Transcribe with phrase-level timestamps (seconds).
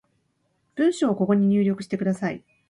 [0.77, 2.43] 文章をここに入力してください